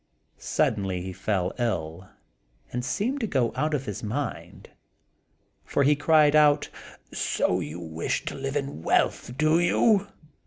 [0.39, 2.09] Suddenly he fell ill,
[2.71, 4.71] and seemed to go out of his mind;
[5.63, 6.69] for he cried out,
[7.13, 10.07] "So you wish to live in wealth, do you?"